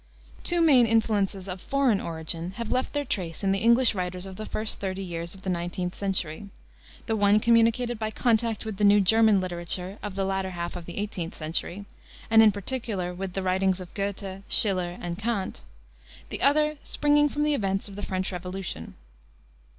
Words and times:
Two 0.43 0.61
main 0.61 0.87
influences, 0.87 1.47
of 1.47 1.61
foreign 1.61 2.01
origin, 2.01 2.53
have 2.57 2.71
left 2.71 2.91
their 2.93 3.05
trace 3.05 3.43
in 3.43 3.51
the 3.51 3.59
English 3.59 3.93
writers 3.93 4.25
of 4.25 4.35
the 4.35 4.47
first 4.47 4.79
thirty 4.79 5.03
years 5.03 5.35
of 5.35 5.43
the 5.43 5.49
19th 5.51 5.93
century, 5.93 6.49
the 7.05 7.15
one 7.15 7.39
communicated 7.39 7.99
by 7.99 8.09
contact 8.09 8.65
with 8.65 8.77
the 8.77 8.83
new 8.83 8.99
German 8.99 9.39
literature 9.39 9.99
of 10.01 10.15
the 10.15 10.25
latter 10.25 10.49
half 10.49 10.75
of 10.75 10.87
the 10.87 10.95
18th 10.97 11.35
century, 11.35 11.85
and 12.31 12.41
in 12.41 12.51
particular 12.51 13.13
with 13.13 13.33
the 13.33 13.43
writings 13.43 13.79
of 13.79 13.93
Goethe, 13.93 14.41
Schiller, 14.49 14.97
and 14.99 15.19
Kant; 15.19 15.61
the 16.29 16.41
other 16.41 16.79
springing 16.81 17.29
from 17.29 17.43
the 17.43 17.53
events 17.53 17.87
of 17.87 17.95
the 17.95 18.01
French 18.01 18.31
Revolution. 18.31 18.95